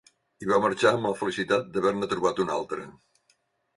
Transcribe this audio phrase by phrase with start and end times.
[0.43, 2.91] I va marxar amb la felicitat d'haver-ne trobat un altre.